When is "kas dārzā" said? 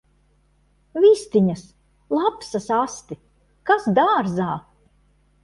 3.73-4.51